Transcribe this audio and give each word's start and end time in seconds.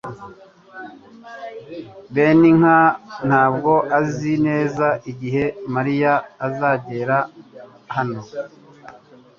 Beninka 2.13 2.77
ntabwo 3.27 3.73
azi 3.99 4.31
neza 4.47 4.87
igihe 5.11 5.43
Mariya 5.75 6.13
azagera 6.47 7.17
hano. 7.95 8.21